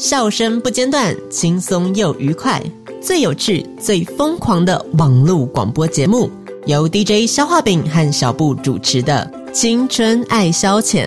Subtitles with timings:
[0.00, 2.58] 笑声不间断，轻松又愉快，
[3.02, 6.30] 最有趣、最疯狂的网络广播节目，
[6.64, 11.06] 由 DJ 消化饼和小布主持的《青春爱消遣》。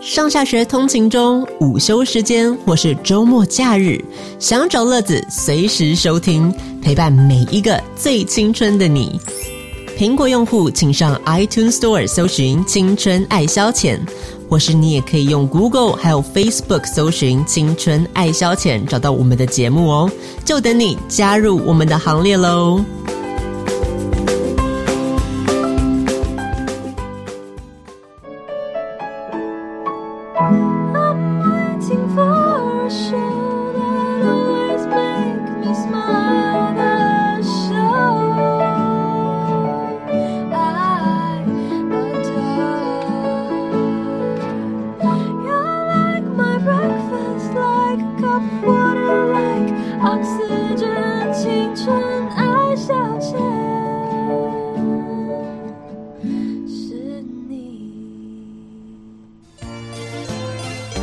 [0.00, 4.02] 上下学通勤中、午休时间或是周末假日，
[4.38, 6.50] 想找乐子，随时收听，
[6.80, 9.20] 陪伴每一个最青春的你。
[9.98, 13.98] 苹果用户请上 iTunes Store 搜寻“青春爱消遣”，
[14.50, 20.10] 或是你也可以用 Google 还有 Facebook 搜寻“青春爱消遣”，找到我们的节目哦。
[20.44, 22.84] 就等你加入我们的行列喽！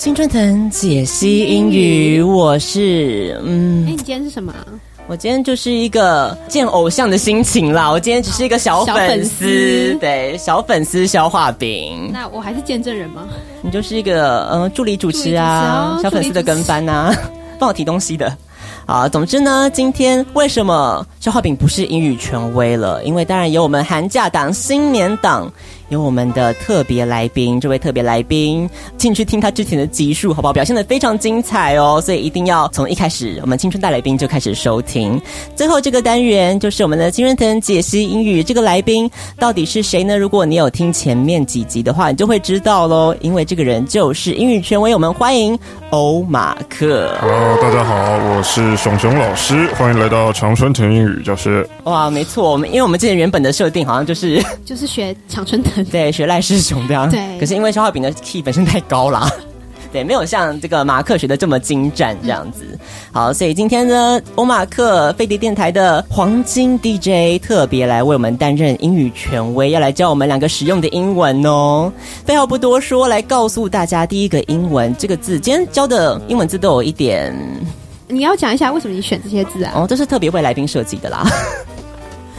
[0.00, 4.50] 青春藤解析英语，我是嗯，哎，你今天是什么？
[5.06, 7.90] 我今天就是一个见偶像的心情啦。
[7.90, 12.08] 我今天只是一个小粉丝，粉丝对，小粉丝消化饼。
[12.10, 13.28] 那我还是见证人吗？
[13.60, 17.14] 你就是一个嗯、呃、助理主持啊，持哦、小粉丝的跟班啊，
[17.58, 18.34] 帮我提东西的。
[18.86, 23.04] 啊，总之呢，今天为什么消化饼不是英语权威了？
[23.04, 25.52] 因为当然有我们寒假档、新年档，
[25.90, 27.60] 有我们的特别来宾。
[27.60, 30.52] 这位特别来宾，进去听他之前的集数，好不好？
[30.52, 35.20] 表现的非常精彩哦，所以一定要从一开始，我们青春大来宾就开始收听。
[35.54, 40.16] 最后这个单元就是我们的青春藤解析英语，这个来宾到底是谁呢？
[40.16, 43.14] 如果你有听前面几集的话，你就会知道喽。
[43.20, 45.58] 因为这个人就是英语权威，我们欢迎
[45.90, 47.12] 欧马克。
[47.20, 48.60] Hello，大家好，我是。
[48.76, 51.68] 熊熊老师，欢迎来到长春藤英语教室。
[51.84, 57.10] 哇，没错，我们因为我们之前原本的设定好像就是就是学长春藤， 对，学赖世雄这样。
[57.10, 59.28] 对，可是因为消化饼的 key 本身太高了，
[59.92, 62.78] 对，没有像这个马克学的这么精湛这样子。
[63.12, 71.92] 好，所以今天呢，欧马克飞碟电台的黄金 DJ 特别来为我们担任英语权威，要来教我们两个实用的英文哦。
[72.24, 77.34] 废话不多说，来告诉大家第一个英文这个字，今天教的英文字都有一点。
[78.06, 79.72] 你要讲一下为什么你选这些字啊？
[79.74, 81.24] 哦，这是特别为来宾设计的啦。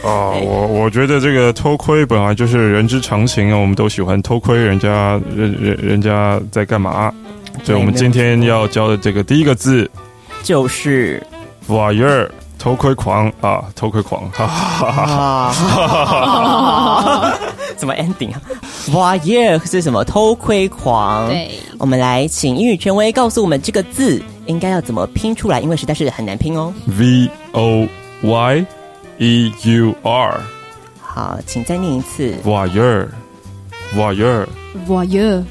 [0.02, 7.12] 啊，我我觉得这个偷窥本来就是人之常情啊，我们都喜欢偷窥人家人人人家在干嘛。
[7.64, 9.88] 所以我们今天要教的这个第一个字
[10.42, 11.24] 就是
[11.68, 14.28] voyeur 偷窥狂啊，偷窥狂。
[14.30, 16.06] 哈哈哈哈
[17.22, 17.38] 哈！
[17.76, 18.40] 怎 么 ending 啊
[18.88, 20.02] ？voyeur 是什么？
[20.04, 21.28] 偷窥狂。
[21.28, 24.22] 对，我们来请英语权威告诉我们这个字。
[24.46, 25.60] 应该要怎么拼出来？
[25.60, 26.74] 因为实在是很难拼哦。
[26.86, 27.86] V O
[28.22, 28.66] Y
[29.22, 30.40] E U R。
[31.00, 32.34] 好，请再念一次。
[32.44, 35.44] Voyeur，Voyeur，Voyeur，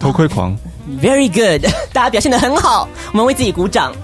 [0.00, 0.58] 偷窥狂。
[1.00, 3.94] Very good，大家表现的很好，我们为自己鼓掌。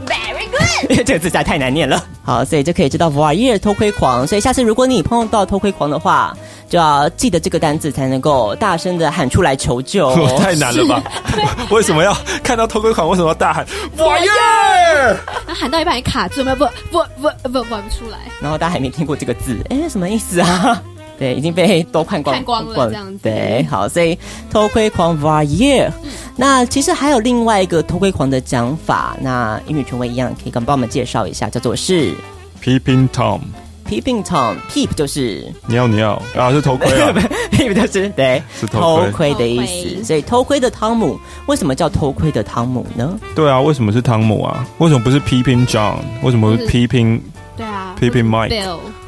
[1.05, 2.03] 这个字实在太难念了。
[2.23, 4.27] 好，所以就可以知道 Voyeur 偷窥狂。
[4.27, 6.35] 所以下次如果你碰到偷窥狂的话，
[6.69, 10.15] 就要记得这个单字，才能够大声的喊出来求救。
[10.39, 11.03] 太难了吧？
[11.71, 13.09] 为什么要看到偷窥狂？
[13.09, 13.67] 为什么要大喊
[13.97, 15.17] Voyeur？
[15.47, 18.19] 那喊到一半还卡住，没不不不不不不出来。
[18.41, 20.83] 然后大家还没听过这个字，哎，什么意思啊？
[21.19, 23.19] 对，已经被都看光看光了，这样子。
[23.23, 24.19] 对，好，所以
[24.51, 25.91] 偷窥狂 Voyeur。
[26.37, 32.15] 那其实还有另外一个偷窥狂的讲法，那英语权威一样可以跟帮我们介绍一下，叫做是
[32.63, 33.41] Peeping Tom。
[33.87, 37.13] Peeping Tom，peep 就是尿尿啊，是偷窥啊，
[37.53, 40.03] peep 就是对，是偷窥的意思。
[40.03, 43.21] 所以偷窥的汤姆为什么叫偷窥的汤姆呢？
[43.35, 44.67] 对啊，为什么是汤姆啊？
[44.79, 45.97] 为什么不是 Peeping John？
[46.23, 47.21] 为什么是 Peeping？
[47.59, 48.49] 对啊，Peeping Mike？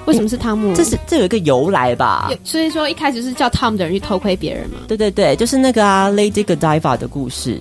[0.07, 0.75] 为什么是汤姆？
[0.75, 2.31] 这是这有一个由来吧？
[2.45, 4.79] 所以说一开始是叫 Tom 的人去偷窥别人嘛？
[4.89, 7.61] 对对对，就是那个啊，Lady Godiva 的故事。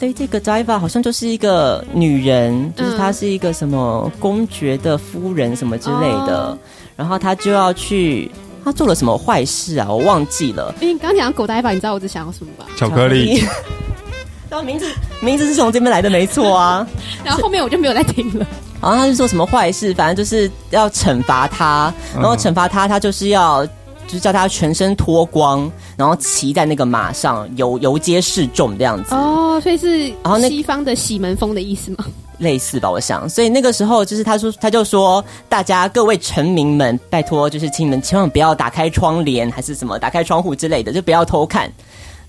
[0.00, 6.58] Lady Godiva 好像就是一个女人，就是她是一个什么公爵的夫人什么之类的，嗯、
[6.96, 8.28] 然后她就要去
[8.64, 9.86] 他做了什么坏事啊？
[9.88, 10.74] 我忘记了。
[10.80, 11.70] 哎，你刚刚讲狗呆吧？
[11.70, 12.66] 你知道我在想要什么吧？
[12.76, 13.38] 巧克力。
[14.50, 14.86] 然后 名字
[15.20, 16.86] 名字是从这边来的，没错啊。
[17.24, 18.44] 然后后面我就没有再听了。
[18.84, 19.94] 然后他是做什么坏事？
[19.94, 23.64] 反正就是要惩罚他，然后惩罚他，他就是要
[24.06, 29.14] 就是叫他全身脱光，然后骑在那个马上游游街示众这样子。
[29.14, 32.04] 哦，所以是然后西方的洗门风的意思吗？
[32.38, 33.28] 类似吧，我想。
[33.28, 41.72] 所以那个时候就是他说，他就说大家各位臣民们，拜托，就是请你们千万不要打开窗帘，还是什么打开窗户之类的，就不要偷看。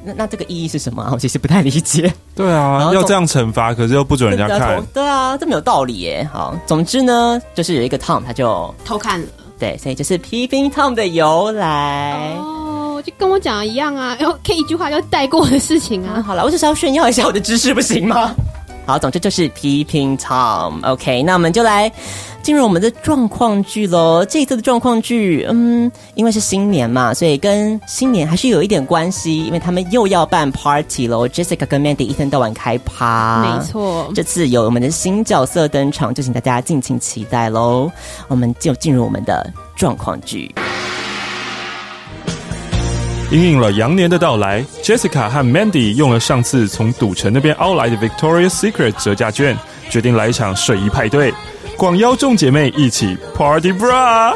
[0.04, 1.12] 那那这个意义是什么啊？
[1.14, 2.12] 我其实不太理解。
[2.36, 4.84] 对啊，要这样惩罚，可是又不准人家看。
[4.94, 6.28] 对啊，这么有道理耶。
[6.32, 9.28] 好，总之呢，就是有一个 Tom，他就偷看了。
[9.58, 12.34] 对，所以就是批评 Tom 的由来。
[12.38, 16.22] 哦，就跟我讲的一样啊，然后可以一句话就带过的事情啊。
[16.22, 18.36] 好了，我只是要炫耀一下我的知识，不行吗？
[18.86, 20.86] 好，总之就是批评 Tom。
[20.86, 21.92] OK，那我们就来。
[22.46, 24.24] 进入我们的状况剧喽。
[24.24, 29.44] 这一次的状况剧，嗯，因为是新年嘛，所以跟新年还是有一点关系。
[29.46, 33.42] 因为他们又要办 party 喽，Jessica 跟 Mandy 一天到晚开趴。
[33.42, 37.92] 没错，这次有我们的新角色登场，就请大家敬请期待喽。
[38.28, 40.54] 我们就进入我们的状况剧。
[43.32, 49.58] 因应了羊年的到来，Jessica 和 Mandy 用了上次从赌城那边凹来的 Victoria's Secret 折价券，
[49.90, 51.34] 决定来一场睡衣派对。
[51.78, 54.34] 广邀众姐妹一起 Party Bra。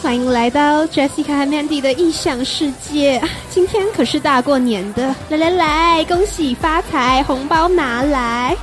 [0.00, 3.20] 欢迎来到 Jessica 和 Mandy 的异想世界。
[3.50, 8.56] 今天可是大过年的，来来来，恭喜发财，红包拿来。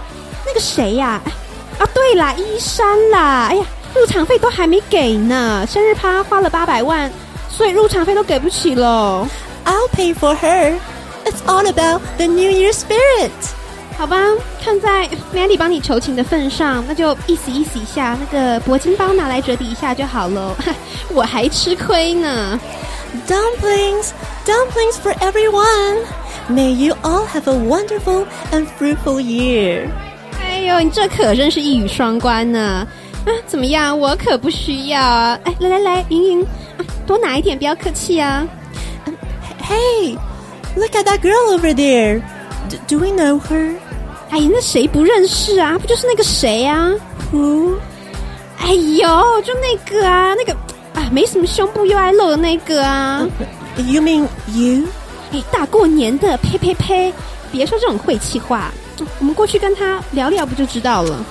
[0.45, 1.21] 那个谁呀？
[1.79, 3.47] 啊，对啦，依山啦。
[3.49, 7.11] 哎呀，入场费都还没给呢，生日趴花了八百万，
[7.49, 9.27] 所以入场费都给不起了。
[9.65, 10.75] I'll pay for her.
[11.31, 13.31] It's all about the New Year spirit。
[13.97, 14.17] 好吧，
[14.61, 20.53] 看在 Mandy 帮你求情的份上，那就意思意思一下，那个铂金包拿来折抵一下就好喽。
[21.13, 22.59] 我还吃亏呢。
[23.27, 24.09] Dumplings,
[24.45, 25.99] dumplings for everyone.
[26.49, 29.87] May you all have a wonderful and fruitful year.
[30.41, 32.85] 哎呦，你这可真是一语双关呢。
[33.25, 33.97] 啊，怎么样？
[33.97, 35.39] 我可不需要啊。
[35.45, 36.47] 哎，来来来，莹莹，
[37.07, 38.45] 多拿一点，不要客气啊。
[39.61, 40.17] Hey.
[40.75, 42.21] Look at that girl over there.
[42.69, 43.75] D do we know her?
[44.29, 45.77] 哎呀，那谁不认识啊？
[45.77, 46.91] 不就是那个谁啊
[47.33, 47.75] ？Who?
[48.57, 50.53] 哎呦，就那个啊，那个
[50.93, 53.27] 啊，没什么胸部又爱露的那个啊。
[53.77, 54.87] Uh, you mean you?
[55.33, 57.13] 哎，大过年的，呸呸呸！
[57.51, 58.71] 别说这种晦气话。
[59.19, 61.25] 我们过去跟他聊聊，不就知道了。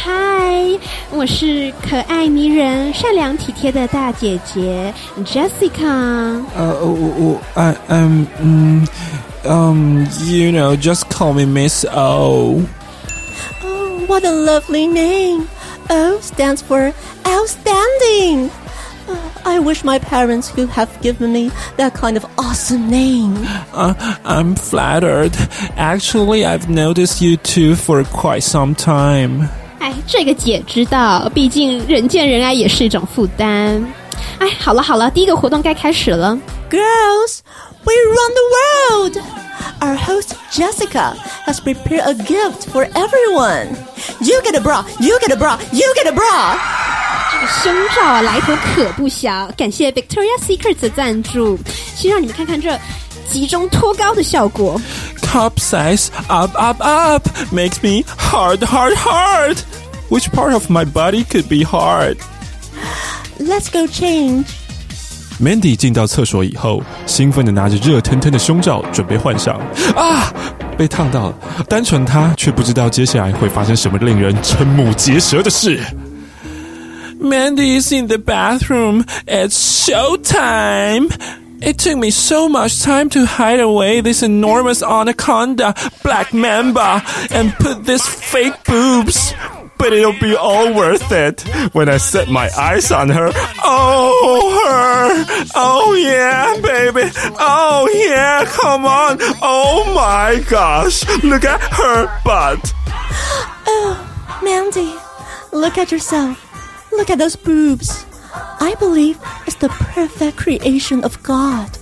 [0.00, 0.78] 嗨，
[1.10, 4.92] 我是可爱迷人、善良体贴的大姐姐
[5.24, 6.42] Jessica。
[6.56, 8.86] 呃，我我 I am 嗯
[9.44, 12.62] 嗯，you know, just call me Miss O.
[13.64, 15.46] Oh, what a lovely name!
[15.88, 16.92] O stands for
[17.26, 18.50] outstanding.
[19.44, 23.36] I wish my parents could have given me that kind of awesome name.
[23.72, 23.94] Uh,
[24.24, 25.36] I'm flattered.
[25.76, 29.48] Actually, I've noticed you two for quite some time.
[29.90, 33.84] 哎，这个姐知道，毕竟人见人爱也是一种负担。
[34.38, 36.36] 哎，好了好了，第一个活动该开始了。
[36.70, 37.40] Girls,
[37.84, 39.22] we run the world.
[39.80, 41.14] Our host Jessica
[41.46, 43.68] has prepared a gift for everyone.
[44.20, 46.56] You get a bra, you get a bra, you get a bra.
[47.32, 49.50] 这个胸罩啊，来头可不小。
[49.56, 51.58] 感谢 Victoria's Secret 的赞助，
[51.94, 52.78] 先让你们看看这
[53.30, 54.80] 集中脱高的效果。
[55.20, 59.58] Cup size up up up makes me hard hard hard.
[60.10, 62.16] Which part of my body could be hard?
[63.38, 64.46] Let's go change.
[65.38, 69.60] Mandy 进到厕所以后，兴奋地拿着热腾腾的胸罩准备换上。
[69.94, 70.32] 啊！
[70.78, 71.34] 被烫到了。
[71.68, 75.80] 单纯他却不知道接下来会发生什么令人瞠目结舌的事。
[77.20, 79.04] Mandy is in the bathroom.
[79.26, 79.56] It's
[79.86, 81.08] showtime.
[81.60, 87.52] It took me so much time to hide away this enormous anaconda, black mamba, and
[87.58, 89.34] put this fake boobs.
[89.81, 91.41] But it'll be all worth it
[91.73, 93.31] when I set my eyes on her.
[93.63, 95.47] Oh, her!
[95.55, 97.11] Oh, yeah, baby!
[97.39, 99.17] Oh, yeah, come on!
[99.41, 101.03] Oh my gosh!
[101.23, 102.73] Look at her butt!
[103.65, 103.97] Oh,
[104.43, 104.93] Mandy,
[105.51, 106.37] look at yourself.
[106.91, 108.05] Look at those boobs.
[108.59, 111.75] I believe it's the perfect creation of God.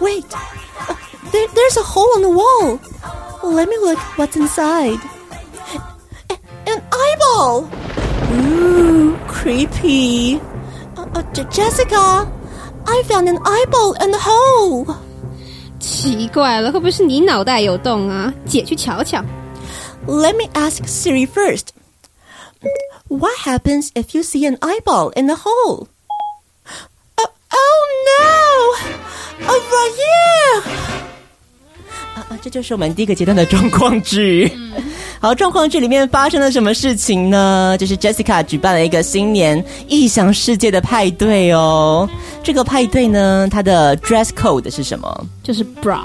[0.00, 0.96] Wait, uh,
[1.30, 2.80] there, there's a hole in the wall.
[3.44, 4.98] Let me look what's inside
[7.09, 7.69] A, an eyeball!
[8.33, 10.39] Ooh, creepy.
[10.97, 12.27] Uh, uh, Jessica,
[12.87, 14.95] I found an eyeball in the hole.
[15.79, 18.33] 奇怪了，会不会是你脑袋有洞啊？
[18.45, 19.23] 姐去瞧瞧。
[20.07, 21.69] Let me ask Siri first.
[23.07, 25.87] What happens if you see an eyeball in the hole?
[27.17, 27.85] Oh, oh
[28.19, 28.75] no!
[29.47, 31.08] Over here!
[32.30, 34.50] 啊啊，这就是我们第一个阶段的状况剧。
[35.20, 37.76] 好，状况剧里面发生了什么事情呢？
[37.78, 42.08] 就是 Jessica 举办了一个新年异想世界的派对哦。
[42.42, 45.26] 这个派对呢，它的 dress code 是什么？
[45.42, 46.02] 就是 bra。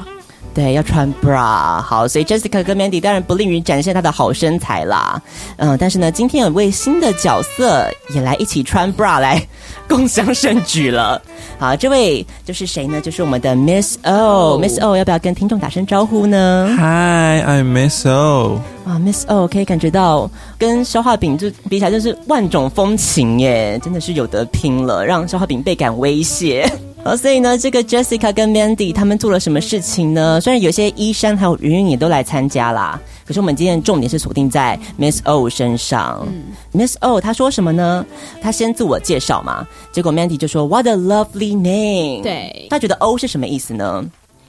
[0.54, 1.82] 对，要穿 bra。
[1.82, 5.22] 好，所以 Jessica 跟 Mandy 当然不吝于展现她的好身材啦。
[5.58, 9.46] 嗯，但是呢，今天有一位新的角色也来一起穿 bra 来
[9.88, 11.22] 共襄盛举了。
[11.58, 13.00] 好，这位就是谁呢？
[13.00, 14.60] 就是我们的 Miss O。
[14.62, 18.60] Miss O 要不要跟听众打声招呼呢？Hi，I'm Miss O。
[18.86, 26.70] 啊，Miss O 可以感觉到跟消化饼就比起来就是万种风情耶，真的是有得拼了，让消化饼倍感威胁。
[27.04, 30.42] 好，所以呢，这个 Jessica 跟 Mandy 他们做了什么事情呢？
[30.42, 36.28] 虽然有些依珊还有云云也都来参加啦，可是我们今天重点是锁定在 Miss O 身上。
[36.28, 38.06] 嗯、Miss O 她说什么呢？
[38.42, 42.22] 她先自我介绍嘛，结果 Mandy 就说 What a lovely name。
[42.22, 44.06] 对，她觉得 O 是什么意思呢？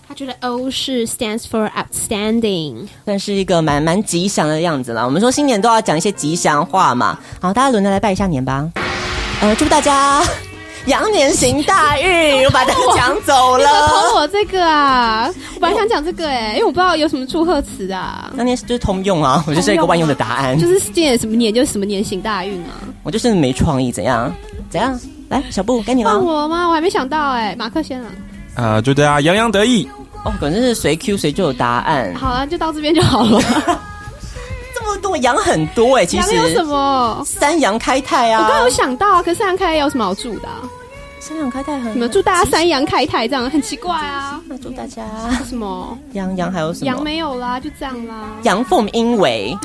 [0.08, 5.04] 她觉得 O 是 stands for outstanding，算是一个蛮蛮吉祥的样子啦。
[5.04, 7.18] 我们说新年都要讲一些吉祥话嘛。
[7.40, 8.70] 好，大家轮流来拜一下年吧。
[9.40, 10.22] 呃，祝大家。
[10.86, 13.64] 羊年行大运，我把它抢走了。
[13.64, 15.28] 你偷我这个啊？
[15.56, 18.30] 我本来想讲这个哎，因为我不知道有什么祝贺词啊。
[18.34, 20.58] 那年就是通用啊，我就是一个万用的答案。
[20.58, 22.86] 就是今年什么年就是什么年行大运啊。
[23.02, 24.32] 我就是没创意，怎样？
[24.70, 24.98] 怎样？
[25.28, 26.18] 来，小布，该你了。
[26.18, 26.68] 我吗？
[26.68, 28.10] 我还没想到哎，马克先啊。
[28.54, 29.88] 啊，就对啊洋洋得意。
[30.24, 32.14] 哦，反正是随 Q 谁就有答案。
[32.14, 33.40] 好啊，就到这边就好了。
[34.98, 37.22] 多羊很多哎，其实有什么？
[37.24, 38.42] 三羊开泰啊！
[38.42, 40.48] 我刚刚有想到啊，可是三羊开泰有什么好祝的？
[41.18, 44.40] 三羊开泰很，你们祝大家三羊开泰，这样很奇怪啊！
[44.46, 45.02] 那祝大家
[45.48, 45.98] 什么？
[46.12, 46.86] 羊羊还有什么？
[46.86, 48.14] 羊没有啦，就这样啦。
[48.44, 49.56] 阳奉阴违，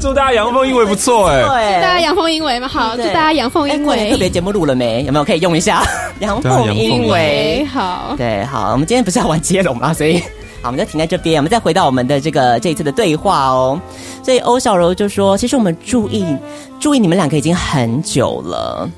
[0.00, 1.42] 祝大家阳奉阴违不错哎！
[1.42, 4.10] 对，大家阳奉阴违嘛，好，祝大家阳奉阴违。
[4.10, 5.02] 特别节目录了没？
[5.06, 5.82] 有没有可以用一下？
[6.20, 8.70] 阳奉阴违，好，对，好。
[8.70, 9.92] 我们今天不是要玩接龙吗？
[9.92, 10.22] 所以，
[10.66, 11.40] 好，我们就停在这边。
[11.40, 13.80] 我们再回到我们的这个这一次的对话哦。
[14.20, 16.26] 所以欧小柔就说：“其实我们注意
[16.80, 18.90] 注意你们两个已经很久了。”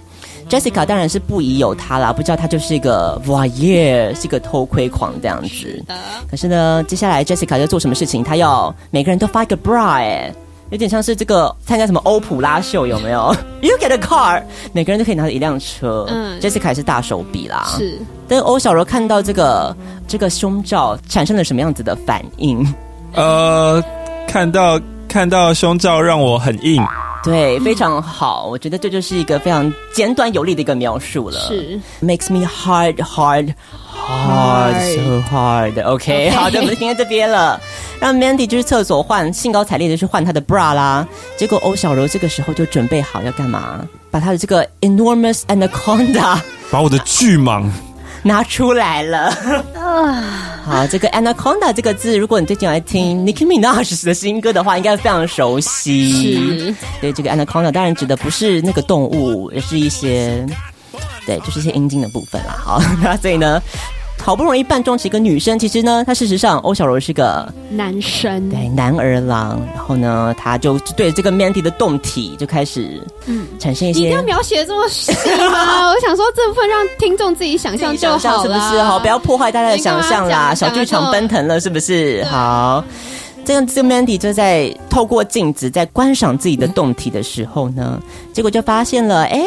[0.48, 5.84] Jessica 当然是不疑有他啦，不知道他就是一个 voyeur，是一个偷窥狂这样子。
[6.30, 8.24] 可是呢，接下来 Jessica 要做什么事情？
[8.24, 10.32] 他要每个人都发一个 bra，哎，
[10.70, 16.06] 有点像是这个参加什么欧普拉秀有没有？You get a car，每个人都可以拿着一辆车。
[16.08, 16.38] 嗯。
[16.40, 17.66] Jessica 也是大手笔啦。
[17.76, 17.98] 是。
[18.28, 19.74] 但欧小柔看到这个
[20.06, 22.66] 这个胸罩，产生了什么样子的反应？
[23.14, 23.82] 呃，
[24.28, 26.84] 看到看到胸罩让我很硬。
[27.24, 31.38] 对，非常好，我觉得这就是一个非常简短有力的一个描述了。
[31.40, 33.52] 是，makes me hard, hard,
[33.92, 35.84] hard, so hard.
[35.84, 37.60] OK，好的，我们就停在这边了。
[38.00, 41.06] 让 Mandy 就去厕所换，兴高采烈的去换她的 bra 啦。
[41.36, 43.80] 结果欧小柔这个时候就准备好要干嘛？
[44.10, 47.68] 把她的这个 enormous anaconda，把我的巨蟒。
[48.22, 49.28] 拿出来了
[49.74, 50.60] 啊！
[50.64, 56.34] 好，这个 anaconda 这个字，如果你最近来听 Nicki Minaj 的新歌的话，应该非常熟悉。
[56.34, 60.44] 是，对，这个 anaconda 当然指的不是那个动物，而是一些，
[61.26, 62.56] 对，就是一些阴茎的部分啦。
[62.58, 63.62] 好， 那所以呢？
[64.28, 69.58] 好不容易扮装成一个女生，其实呢，他事实上欧小柔是个男生，对，男儿郎。
[69.74, 74.00] 然后呢，他就对这个 Mandy 的动体就开始嗯产生一些。
[74.00, 75.12] 你一定要描写这么细
[75.50, 75.88] 吗？
[75.88, 78.82] 我想说这部分让听众自己想象就好了，是不是？
[78.82, 80.54] 好，不要破坏大家的想象啦。
[80.54, 82.22] 小剧场奔腾了，是不是？
[82.24, 82.84] 好，
[83.46, 87.98] 这样这个 Mandy 就在透过镜子在观赏自己的动体的时候呢，
[88.34, 89.42] 结果就发现了，哎。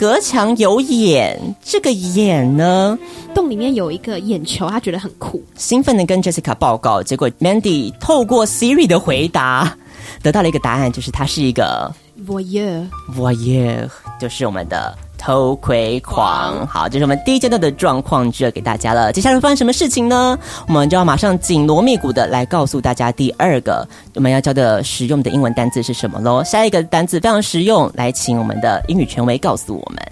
[0.00, 2.98] 隔墙有眼，这个眼呢，
[3.34, 7.02] 洞里面有一个眼球，他觉得很酷，兴奋的跟 Jessica 报告。
[7.02, 9.76] 结果 Mandy 透过 Siri 的回答，
[10.22, 11.94] 得到了一个答案，就是他是一个
[12.26, 14.96] voyeur，voyeur 就是我们的。
[15.20, 19.12] 偷窥狂，好，这是我们第一阶段的状况就要给大家了。
[19.12, 20.38] 接下来会发生什么事情呢？
[20.66, 26.42] 我们就要马上紧锣密鼓的来告诉大家第二个我们要教的实用的英文单字是什么喽。
[26.42, 30.02] 下一个单字非常实用，来请我们的英语权威告诉我们。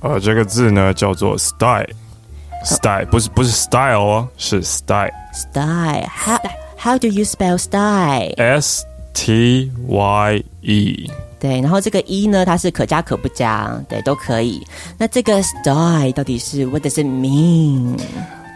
[0.00, 5.10] 呃，这个字呢叫做 style，style 不是不是 style 哦，是 style。
[5.32, 6.38] style，how
[6.78, 11.10] how do you spell style？S T Y E。
[11.42, 14.64] 对，然后这个一呢，它是可加可不加，对，都可以。
[14.96, 17.96] 那这个 style 到底是 what does it mean？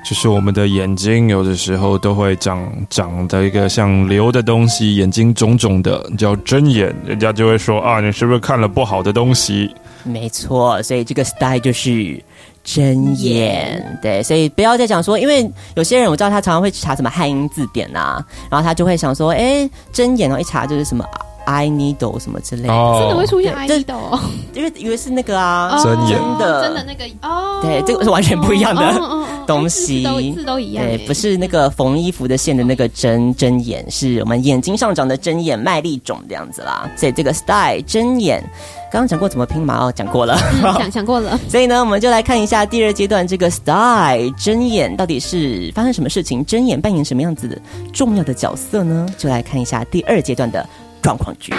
[0.08, 9.68] 就是我们的眼睛有的时候都会长长的一个像瘤的东西，眼睛肿肿的叫针眼，人家就会说啊，你是不是看了不好的东西？
[10.04, 12.22] 没错，所以这个 style 就是
[12.62, 13.98] 针眼。
[14.00, 21.04] 对，所以不要再讲说，因为有些人我知道他常常会查什么汉英字典啊，然后他就会想说，哎，针眼，然后一查就是什么。
[21.46, 24.20] Eye needle 什么之类的，哦真的会出现对 eye needle 哦，
[24.54, 25.76] 因为以为是那个啊，
[26.08, 28.94] 眼真的真的那个哦，对这个是完全不一样的
[29.46, 36.90] 东西字都字都一样对，欸，不是那个缝衣服的线的那个针针眼，是我们眼睛上长的针眼，麦粒肿这样子啦。
[36.96, 38.42] 所以这个 style 针眼，
[38.90, 39.86] 刚刚讲过怎么拼嘛？
[39.86, 40.36] 哦，讲过了。
[40.52, 41.38] 嗯讲讲过了。
[41.48, 47.56] 所以呢，我们就来看一下第二阶段这个 style 针眼到底是发生什么事情，针眼扮演什么样子的
[47.92, 49.06] 重要的角色呢？
[49.16, 50.68] 就来看一下第二阶段的
[51.06, 51.54] 状况剧。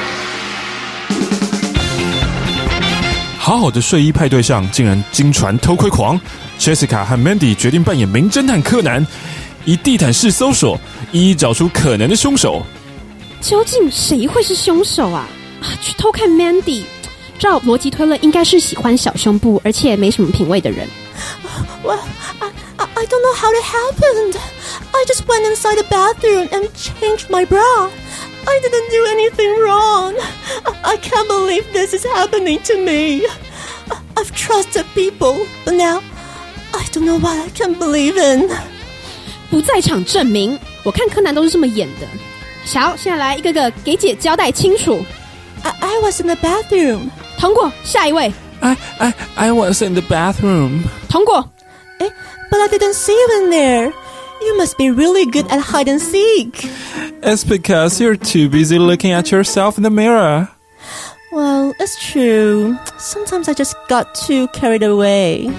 [3.39, 6.20] 好好的睡衣派对上，竟然惊传偷窥狂。
[6.60, 9.08] Jessica 和 Mandy 决定扮演名侦探柯南，
[9.63, 10.77] 以地毯式搜索，
[11.13, 12.62] 一一找出可能的凶手。
[13.39, 15.25] 究竟谁会是凶手啊？
[15.62, 16.84] 啊，去偷看 Mandy，
[17.39, 20.86] 照逻辑推论，应该是喜欢小胸部而且没什么品味的人。
[21.86, 22.00] Well,
[22.39, 24.36] I, I, I don't know how it happened.
[24.92, 27.89] I just went inside the bathroom and changed my bra.
[28.47, 30.14] I didn't do anything wrong.
[30.64, 33.26] I, I can't believe this is happening to me.
[33.90, 36.02] I, I've trusted people, but now
[36.75, 38.49] I don't know what I can believe in.
[39.50, 42.06] 不在场证明，我看柯南都是这么演的。
[42.64, 45.04] 小，现在来一个个给姐交代清楚。
[45.62, 47.11] I, I was in the bathroom.
[47.38, 48.32] 通过，下一位。
[48.61, 50.85] I I I was in the bathroom.
[51.09, 51.50] 通过。
[51.99, 52.11] Eh,
[52.50, 53.92] but I didn't see you in there.
[54.40, 56.68] You must be really good at hide and seek.
[57.23, 60.49] It's because you're too busy looking at yourself in the mirror.
[61.30, 62.76] Well, it's true.
[62.99, 65.50] Sometimes I just got too carried away.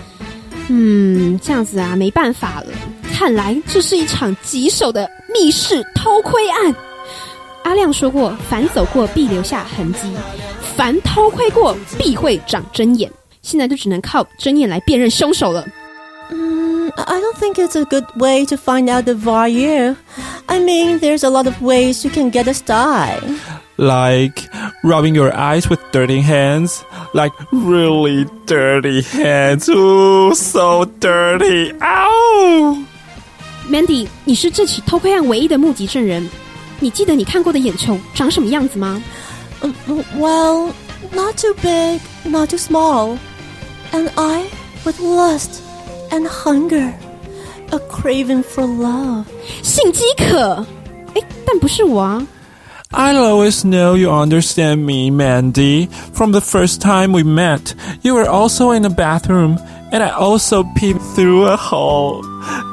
[0.69, 2.67] 嗯，这样子啊，没办法了。
[3.13, 6.75] 看来这是一场棘手的密室偷窥案。
[7.63, 9.99] 阿亮说过，凡走过必留下痕迹，
[10.75, 13.09] 凡偷窥过必会长针眼。
[13.41, 15.65] 现在就只能靠针眼来辨认凶手了。
[16.29, 16.66] Mm,
[16.97, 19.95] I I don't think it's a good way to find out the voyeur.
[20.47, 23.21] I mean, there's a lot of ways you can get a style.
[23.77, 24.49] Like
[24.83, 26.83] rubbing your eyes with dirty hands.
[27.13, 29.69] Like really dirty hands.
[29.69, 31.73] Ooh, so dirty.
[31.81, 32.83] Ow!
[33.69, 36.29] Mandy，你是这起偷窥案唯一的目击证人，
[36.79, 39.01] 你记得你看过的眼球长什么样子吗？
[39.61, 39.71] Um,
[40.17, 40.73] well,
[41.13, 43.17] not too big, not too small.
[43.91, 44.45] An eye
[44.83, 45.61] with lust
[46.11, 46.93] and hunger.
[47.71, 49.25] A craving for love.
[49.63, 50.65] 性饥渴。
[51.15, 52.25] 哎，但不是我啊。
[52.91, 55.89] I'll always know you understand me, Mandy.
[56.13, 59.57] From the first time we met, you were also in the bathroom,
[59.91, 62.21] and I also peeped through a hole.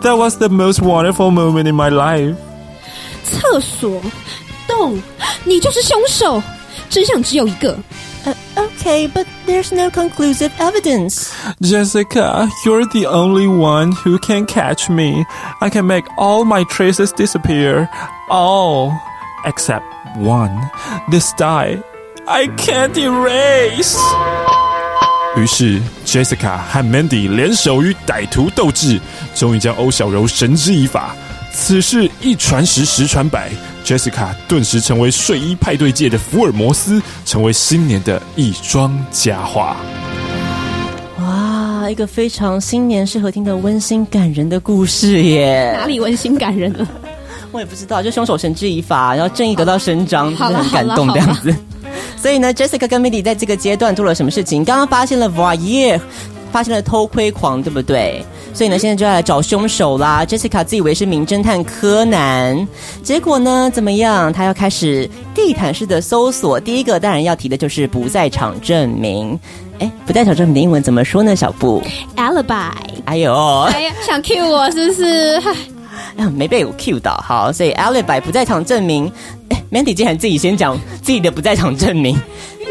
[0.02, 2.36] That was the most wonderful moment in my life.
[3.24, 3.98] 厕所
[4.68, 5.00] 洞，
[5.44, 6.42] 你就是凶手。
[6.90, 7.78] 真相只有一个。
[8.26, 11.32] Uh, okay, but there's no conclusive evidence.
[11.62, 15.24] Jessica, you're the only one who can catch me.
[15.62, 17.88] I can make all my traces disappear.
[18.28, 18.92] All
[19.46, 19.84] except
[20.18, 20.52] one.
[21.10, 21.82] This die
[22.26, 23.96] I can't erase.
[25.36, 29.00] 于是，Jessica 和 Mandy 联手与歹徒斗智，
[29.34, 31.14] 终于将欧小柔绳之以法。
[31.57, 33.49] 此事一传十，十传百
[33.85, 39.77] ，Jessica 顿时成为睡衣派对界的福尔摩斯，成为新年的一桩佳话。
[41.21, 45.73] 哇，一个非常新年适合听的温馨感人的故事耶！
[45.79, 46.85] 哪里温馨感人了？
[47.53, 51.55] 我也不知道，就凶手绳之以法，然后正义得到伸张，真的很感动这样子。
[52.17, 54.65] 所以呢，Jessica 跟 Mandy 在这个阶段做了什么事情？
[54.65, 55.99] 刚刚发现了 voyeur，
[56.51, 58.23] 发现了偷窥狂，对不对？
[58.55, 60.25] 所以呢，现在就要来找凶手啦。
[60.25, 62.65] Jessica 自以为是名侦探柯南，
[63.03, 64.31] 结果呢，怎么样？
[64.31, 66.57] 他要开始地毯式的搜索。
[66.57, 69.37] 第一个当然要提的就是不在场证明。
[69.79, 71.35] 哎，不在场证明的英文怎么说呢？
[71.35, 71.83] 小布
[72.15, 72.71] ，Alibi。
[73.03, 73.33] 哎呦，
[73.73, 75.37] 哎呀，想 cue 我是不是？
[75.41, 75.51] 嗨，
[76.15, 79.11] 啊，没被我 cue 到，好，所以 alibi 不在场证明。
[79.49, 82.17] 哎，Mandy 竟然自己先讲自己的不在场证明，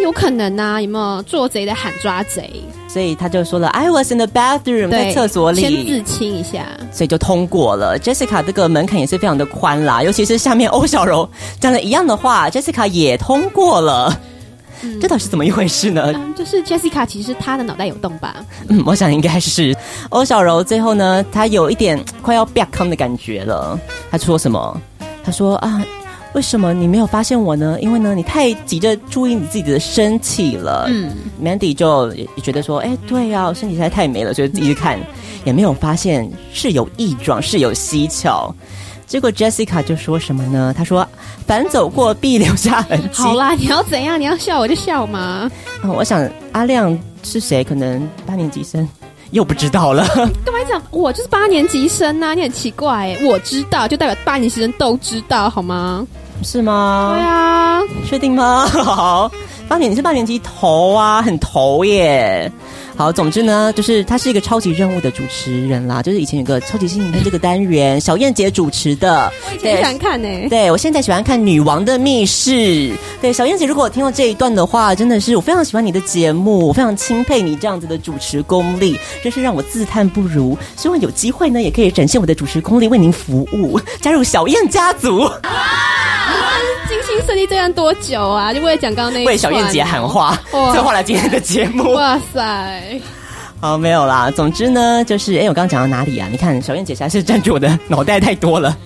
[0.03, 0.81] 有可能啊？
[0.81, 2.51] 有没有做贼的喊抓贼？
[2.95, 6.65] 所以他就说了，I was in the bathroom，在对，厕所里，先自清一下。
[6.93, 7.99] 所以就通过了。
[7.99, 11.29] Jessica 这个门槛也是非常的宽啦，尤其是下面欧小柔
[11.59, 14.17] 讲了一样的话，Jessica 也通过了。
[15.01, 16.13] 这到底是怎么一回事呢？
[16.15, 18.37] 嗯，就是 Jessica 其实她的脑袋有洞吧？
[18.69, 19.77] 嗯，我想应该是
[20.11, 23.77] 欧小柔最后呢，她有一点快要变康的感觉了。
[24.09, 24.81] 她说什么？
[25.25, 25.83] 她说啊，
[26.35, 27.79] 为什么你没有发现我呢？
[27.81, 30.87] 因为呢，你太急着注意你自己的身体了。
[30.89, 34.99] 嗯，Mandy 就也觉得说，哎，对呀、啊，我身体实在太美了，所以一直看，
[35.45, 38.53] 也没有发现是有异状，是有蹊跷。
[39.07, 40.75] 结果 Jessica 就说什么呢？
[40.77, 41.07] 她说
[41.47, 44.19] ：“凡走过必留下痕迹。”好啦，你要怎样？
[44.19, 45.49] 你要笑我就笑嘛。
[45.85, 47.63] 嗯，我想阿亮是谁？
[47.63, 48.89] 可能八年级生，
[49.31, 50.05] 又不知道了。
[50.45, 50.83] 干嘛讲？
[50.91, 53.19] 我就是八年级生呐、啊，你很奇怪哎。
[53.23, 56.05] 我知道，就代表八年级生都知道，好吗？
[56.45, 57.15] 是吗？
[57.17, 58.67] 对啊，确定吗？
[58.71, 59.31] 好，
[59.67, 62.51] 八年你是八年级头啊，很头耶。
[62.97, 69.33] 好，总之呢，就是他是一个超级任务的主持人啦，就是以前有个超级星期天这个单元，小燕姐主持的。
[69.51, 72.53] 我以前喜欢看呢、欸，对，我现在喜欢看《女王的密室》。
[73.21, 80.57] 对，小燕姐，如果我听到这一段的话，真的是我非常喜欢你的节目，我非常钦佩你这样子的主持功力，真是让我自叹不如。
[80.77, 85.19] 希望有机会呢，也可以展现我的主持功力，为您服务，加入小燕家族。
[85.19, 86.04] 精
[87.25, 88.53] 心设计这样多久啊？
[88.53, 91.95] 就为了讲刚刚那一为小燕姐喊话，策划了今天的节目。
[91.95, 93.01] 哇塞！
[93.61, 94.31] 好，没有啦。
[94.31, 96.29] 总之呢，就是哎，我刚刚讲到哪里啊？
[96.31, 98.77] 你看，小燕姐才是占据我的脑袋太多了。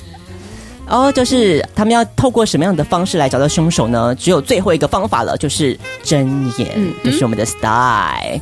[0.87, 4.15] 哦，就是他们要透过什么样的方式来找到凶手呢？
[4.15, 8.41] 只有最后一个方法了，就是睁眼，嗯，就是我们的 style。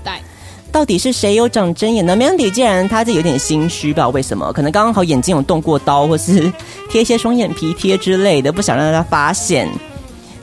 [0.76, 6.52] 到底是谁有长针眼呢？Mandy 既然他这有点心虚，不知道为什么，可能刚刚好眼睛有动过刀，或是
[6.90, 9.66] 贴一些双眼皮贴之类的，不想让大家发现。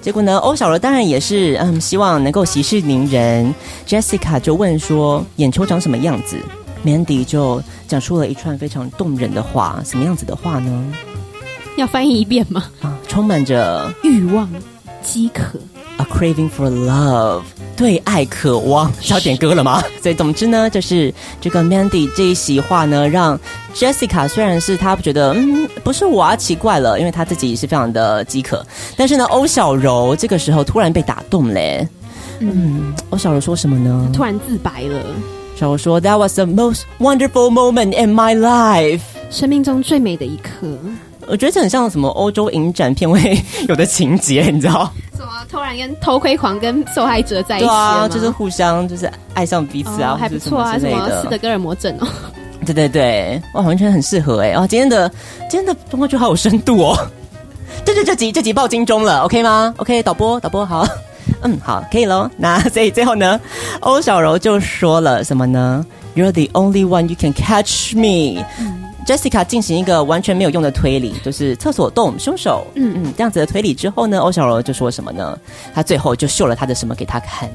[0.01, 3.53] 结果呢，欧小罗当然也是，嗯，希望能够息事宁人。
[3.87, 6.35] Jessica 就问说，眼球长什么样子
[6.83, 10.93] ？Mandy 就讲出了一串非常动人的话，什么样子的话呢？
[11.77, 12.71] 要翻译一遍吗？
[12.81, 14.49] 啊，充满着欲望、
[15.03, 15.59] 饥渴。
[15.97, 17.43] A craving for love，
[17.77, 19.81] 对爱渴望，是要点歌了吗？
[20.01, 23.39] 所以总之呢，就是这个 Mandy 这一席话呢，让
[23.75, 28.65] Jessica 虽然是她不觉得，嗯，不是我啊，奇怪了，因为她自己是非常的饥渴，
[28.97, 31.87] 但是呢，欧小柔这个时候突然被打动嘞，
[32.39, 34.09] 嗯，欧小柔说什么呢？
[34.13, 34.99] 突然自白了，
[35.55, 40.67] 小柔说：“That was the most wonderful moment in my life，生命中最美的一刻。”
[41.27, 44.91] 我觉得这很像什么欧洲影展片会 有的情节，你知道？
[45.15, 47.65] 什么突然跟偷窥狂跟受害者在一起？
[47.65, 52.07] 对啊，就是互相就是爱上彼此啊，哦、还不错啊，什么斯德哥尔摩症哦。
[52.65, 54.53] 对对对，哇，完全很适合哎！
[54.53, 55.09] 哦，今天的
[55.49, 56.97] 今天的动画剧好有深度哦。
[57.83, 60.87] 这这这集这集爆金钟了，OK 吗？OK，导播导播好，
[61.41, 62.29] 嗯，好，可以喽。
[62.37, 63.37] 那所以最后呢，
[63.81, 68.41] 欧小柔就说了什么呢？You're the only one you can catch me。
[68.59, 73.03] 嗯 Jessica 进行一个完全没有用的推理，就是厕所洞凶手，嗯。
[73.03, 75.37] 嗯，这样子的推理之后呢，欧小柔就说什么呢？
[75.73, 77.49] 他最后就秀了他的什么给他看？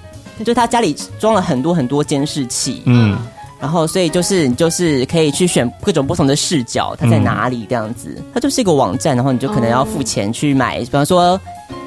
[0.45, 3.17] 就他家里装了很多很多监视器，嗯，
[3.59, 8.23] 然后所以就是你就是可以去选各种不同的视角，他在哪里这样子。
[8.35, 11.41] 它就是一个网站，然后你就可能要付钱去买，比方说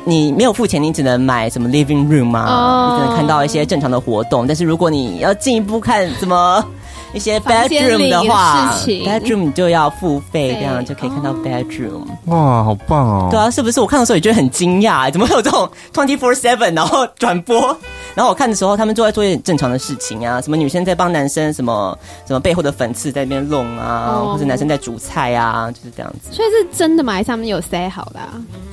[0.03, 4.47] 你没有付钱，你只能买什么 living room 啊，哦、你只能看到一些正常的活动。
[4.47, 6.65] 但是如果你要进一步看什么。
[7.13, 12.05] 一些 bedroom 的话的，bedroom 就要付费，这样就可以看到 bedroom。
[12.25, 13.27] 哇，好棒哦！
[13.31, 13.79] 对啊，是不是？
[13.81, 17.75] 我看的时候也觉得很惊讶，怎么会有这种 twenty four seven 然后转播？
[18.15, 26.31] 然后我看的时候，他们就在做一点正常的事情啊，什么女生在帮男生什么什么背后的粉刺在那边弄啊，或者男生在煮菜啊，就是这样子。
[26.31, 27.13] 所以是真的吗？
[27.13, 28.19] 还是他们有塞好的？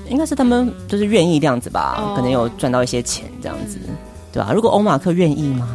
[0.09, 3.79] 应该是他们就是愿意这样子吧，可能有赚到一些钱这样子，
[4.33, 4.53] 对吧？
[4.53, 5.69] 如果欧马克愿意吗？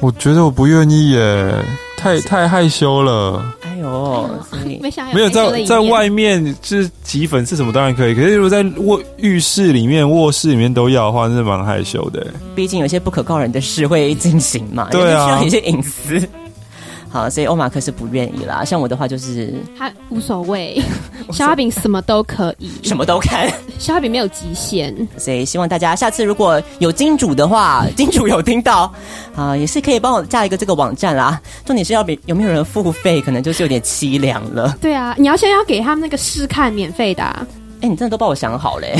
[0.00, 1.54] 我觉得我不愿意耶，
[1.96, 3.54] 太太害羞了。
[3.62, 4.28] 哎呦，
[5.12, 12.26] 没有在在外面就是挤粉是什么当然可以，可是如果在卧浴室里面、卧室里面都要的话，是蛮害羞的。
[12.54, 16.28] 毕竟有些不可告人的事会进行嘛，对啊，需要一些隐私。
[17.12, 18.64] 好，所以欧马克是不愿意啦。
[18.64, 20.80] 像我的话，就是他无所谓，
[21.32, 23.50] 消化饼什么都可以， 什么都看。
[23.80, 28.92] 消化饼没有极限，所以希望大家下次如果有金主的话，金主有听到
[29.34, 31.40] 啊，也是可以帮我架一个这个网站啦。
[31.64, 34.76] 重点是要比有没有人付费，可能就是有点凄凉了。
[34.80, 37.24] 对啊，你要先要给他们那个试看免费的。
[37.24, 37.46] 啊。
[37.80, 38.94] 哎，你真的都帮我想好嘞，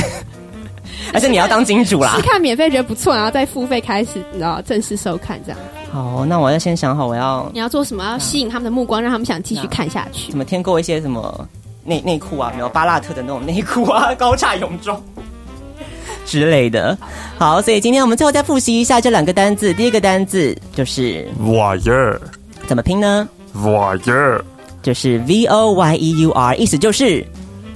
[1.14, 2.14] 而且你要当金主啦？
[2.16, 5.58] 试看免费觉得不错，然后再付费开始，你知道正式收看这样。
[5.92, 10.30] 好，那我要先想好我要你要做什么，要吸引他们的目光，让他们想继续看下去。
[10.30, 11.48] 怎么添购一些什么
[11.84, 12.52] 内内裤啊？
[12.54, 15.02] 没有巴拉特的那种内裤啊， 高叉泳装
[16.24, 16.96] 之类的。
[17.38, 19.74] 好，所以今天我们最后再复习一下这两个单字。
[19.74, 22.16] 第一个单字就是 voyeur，
[22.68, 24.40] 怎么拼呢？voyeur
[24.82, 27.26] 就是 v o y e u r，意思就是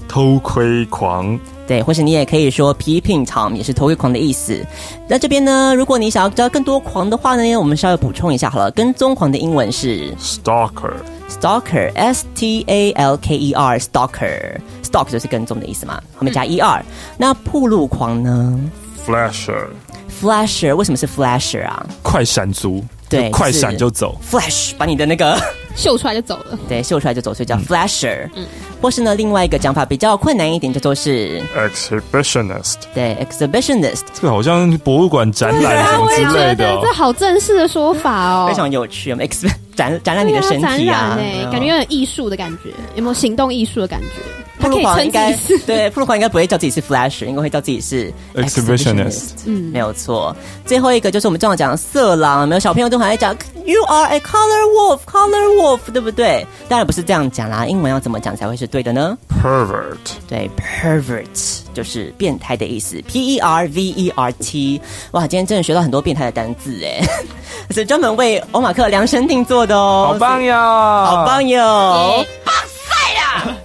[0.06, 1.36] 偷窥狂。
[1.66, 4.64] 对，或是你也可以说 peeping Tom，也是偷窥狂的意思。
[5.08, 8.70] 那这边呢，如果你想要知道更多狂的话呢，我们稍微补充一下好了。
[8.72, 16.84] 跟踪狂的英文是 stalker，stalker，s t a l k e r，stalker，stalk 就是跟踪的意思嘛，后面加 e r。
[17.16, 18.60] 那暴露狂呢
[19.06, 21.86] ？flasher，flasher，为什么是 flasher 啊？
[22.02, 25.34] 快闪族，对，快闪就走，flash，把你的那个。
[25.74, 28.28] 秀出来就走了，对，秀出来就走，所以叫 flasher。
[28.34, 28.46] 嗯，
[28.80, 32.76] 或是呢，另外一个讲法比较困难一点，叫做是 exhibitionist。
[32.94, 39.10] 对，exhibitionist，这个好像博物馆展览什么之类的，这好正式的说法哦，非常有趣。
[39.10, 41.18] 我们 ex 展展览你的身体啊，
[41.50, 44.43] 感觉有点艺术的感觉，有没有行动艺术的感觉？
[44.64, 45.32] 暴露狂应该
[45.66, 49.32] 对，暴露狂应该不会叫自己是 flasher，应该会叫自己是 exhibitionist。
[49.46, 50.34] 嗯，没有错。
[50.66, 56.46] 最后一个就是我们正好讲的色狼，没有小朋友都还在讲 you are a color wolf，color wolf，对不对？
[56.68, 59.96] 当然不是这样讲啦，英文要怎么讲才会是对的呢？pervert，
[60.28, 64.80] 对，pervert 就是变态的意思，p e r v e r t。
[65.12, 67.02] 哇，今天真的学到很多变态的单字哎，
[67.70, 73.56] 是专门为欧马克量身定做的哦，好棒哟，好棒哟，棒赛啦！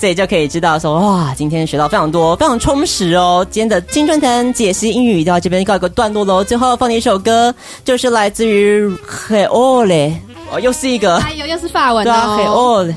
[0.00, 3.46] 所以就可以知道说，哇，今天学到非常多，非常充实哦。
[3.50, 6.42] 今天的青春藤解析英语到这边告一个段落喽。
[6.42, 10.16] 最后放的一首歌，就是来自于 h e o l e
[10.50, 12.04] 哦，又是一个，哎呦，又是法文哦。
[12.04, 12.94] 对啊，Héole。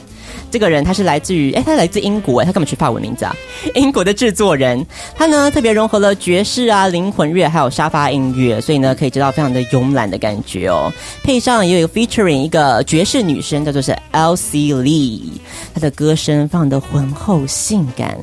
[0.54, 3.36] 这个人他是来自于，哎，他来自英国，哎，他干嘛取法文名字啊？
[3.74, 4.86] 英国的制作人，
[5.16, 10.94] 他呢特别融合了爵士啊、灵魂乐还有沙发音乐，所以呢可以知道非常的慵懒的感觉哦。
[11.24, 15.22] 配上也有一个 featuring 一个爵士女生，叫做是 L C Lee，
[15.74, 18.16] 她的歌声放的浑厚性感。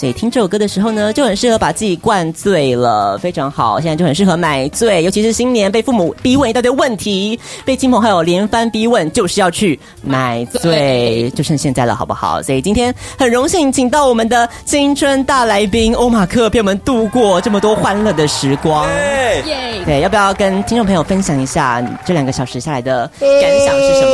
[0.00, 3.78] 所以听这首歌的时候呢，就很适合把自己灌醉了，非常好。
[3.78, 12.40] 现在就很适合买醉，尤其是新年被父母逼问一大堆问题，被亲朋好友连番逼问，就是要去买醉，就剩现在了，好不好？
[12.40, 18.88] 所以今天很荣幸请到我们的青春大来宾欧马克，陪我们度过这么多欢乐的时光。
[19.84, 24.06] 对，要不要跟听众朋友分享一下这两个小时下来的感想是什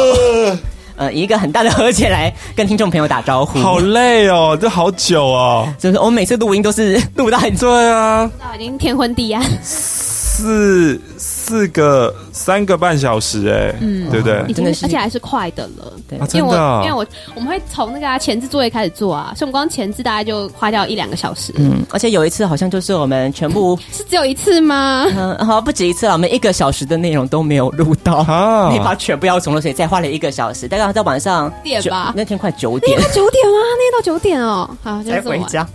[0.50, 0.58] 么？
[0.96, 3.58] 呃，一个很大的和解来跟听众朋友打招呼。
[3.58, 5.72] 好累哦，这好久哦。
[5.78, 9.44] 就是我们每次录音都是录到很对啊，已经天昏地暗。
[10.36, 14.52] 四四个三个半小时哎，嗯，对不对？
[14.52, 15.90] 真的是，而且还是快的了。
[16.06, 21.54] 对，因为我因为我我们会从那个啊前置作业开始做啊，所以我们光前置大概就花掉一两个小时。
[21.56, 25.06] 嗯，而且有一次好像就是我们全部 是只有一次吗？
[25.16, 33.58] 嗯，好，不止一次了，我们一个小时的内容都没有录到啊，那把全部要重录，所以再花了一个小时，大概在晚上点吧，那天快九点，快九点吗？
[33.78, 35.66] 那天到九点哦，好，才回家。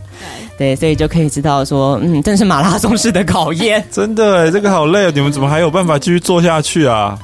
[0.57, 7.17] 对，所以就可以知道说，嗯，真是马拉松式的考验， 真的哎，这个好累啊，你们怎么还有办法继续做下去啊？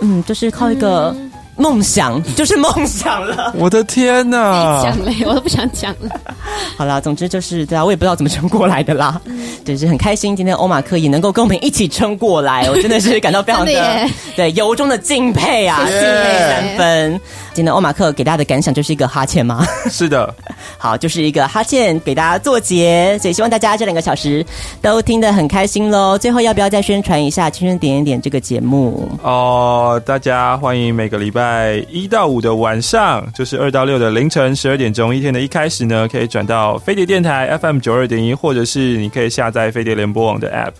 [0.00, 1.14] 嗯，就是靠一个。
[1.18, 4.82] 嗯梦想就是梦想了， 我的天哪！
[4.82, 6.10] 讲了，我都不想讲了。
[6.76, 9.20] 好啦，总之就是对啊，我也不知道怎么撑过来的啦。
[9.64, 13.72] 就是很开心，今天欧马克也能够跟我们一起撑过来，我真的是感到非常的
[14.34, 17.20] 对由衷的敬佩啊，敬佩三分。
[17.54, 19.64] 今天欧马克给大家的感想就是一个哈欠吗？
[19.90, 20.34] 是的，
[20.78, 24.44] 好，就是一个哈欠给大家做结，所以希望大家这两个小时
[24.80, 26.16] 都听得很开心喽。
[26.16, 29.06] 最后要不要再宣传一下《青春点点点》这个节目？
[29.22, 31.41] 哦，大家欢迎每个礼拜。
[31.42, 40.74] 在一到五的晚上，就是二到六的凌晨十二点钟，一天的一开始呢，可以转到飞碟电台 FM 九二点一，或者是你可以下载飞碟联播网的 App，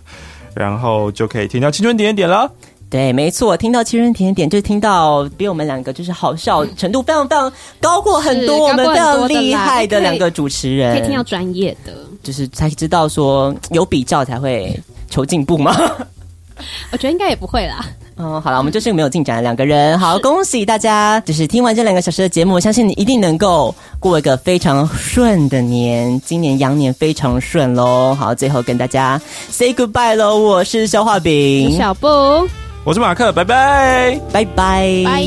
[0.55, 2.48] 然后就可以听到青春点点点了。
[2.88, 14.79] 对，没错，听到青春点点点，就听到比我们两个就是好笑程度非常非常高过很多，我们非常厉害的两个主持人，可以听到专业的，就是才知道说有比较才会
[15.11, 15.75] 求进步吗？
[16.93, 17.85] 我觉得应该也不会啦。
[18.17, 19.99] 嗯，好了，我们就是没有进展的两个人。
[19.99, 26.21] 好，恭喜大家，就是听完这两个小时的节目，我相信你一定能够过一个非常顺的年。
[26.21, 28.15] 今年羊年非常顺喽。
[28.15, 30.38] 好，最后跟大家 say goodbye 喽。
[30.38, 32.07] 我是消化饼，小布，
[32.85, 35.25] 我是马克，拜拜，拜拜，拜。